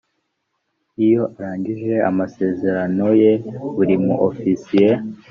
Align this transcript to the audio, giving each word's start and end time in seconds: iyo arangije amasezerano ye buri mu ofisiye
iyo 1.05 1.23
arangije 1.37 1.93
amasezerano 2.09 3.05
ye 3.21 3.31
buri 3.75 3.95
mu 4.03 4.13
ofisiye 4.29 4.91